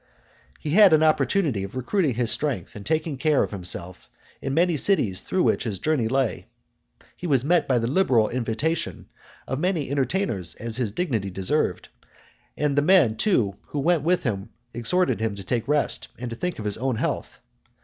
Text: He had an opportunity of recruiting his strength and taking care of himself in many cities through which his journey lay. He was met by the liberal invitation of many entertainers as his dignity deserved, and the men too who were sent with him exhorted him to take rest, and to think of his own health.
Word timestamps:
He 0.59 0.71
had 0.71 0.93
an 0.93 1.03
opportunity 1.03 1.63
of 1.63 1.75
recruiting 1.75 2.15
his 2.15 2.31
strength 2.31 2.75
and 2.75 2.83
taking 2.83 3.17
care 3.19 3.43
of 3.43 3.51
himself 3.51 4.09
in 4.41 4.55
many 4.55 4.75
cities 4.75 5.21
through 5.21 5.43
which 5.43 5.63
his 5.63 5.77
journey 5.77 6.07
lay. 6.07 6.47
He 7.15 7.27
was 7.27 7.45
met 7.45 7.67
by 7.67 7.77
the 7.77 7.85
liberal 7.85 8.27
invitation 8.27 9.09
of 9.47 9.59
many 9.59 9.91
entertainers 9.91 10.55
as 10.55 10.77
his 10.77 10.91
dignity 10.91 11.29
deserved, 11.29 11.89
and 12.57 12.75
the 12.75 12.81
men 12.81 13.15
too 13.15 13.57
who 13.67 13.79
were 13.79 13.91
sent 13.93 14.03
with 14.03 14.23
him 14.23 14.49
exhorted 14.73 15.19
him 15.19 15.35
to 15.35 15.43
take 15.43 15.67
rest, 15.67 16.07
and 16.17 16.31
to 16.31 16.35
think 16.35 16.57
of 16.57 16.65
his 16.65 16.79
own 16.79 16.95
health. 16.95 17.39